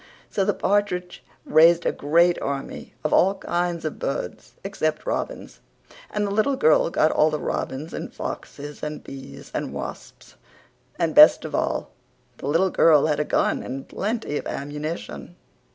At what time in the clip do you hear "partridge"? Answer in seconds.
0.55-1.23